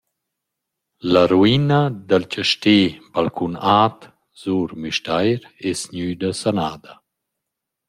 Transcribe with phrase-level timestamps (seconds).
[1.15, 2.79] La ruina dal Chastè
[3.13, 3.53] Balcun
[3.83, 3.99] At
[4.41, 5.39] sur Müstair
[5.69, 6.93] es gnüda sanada.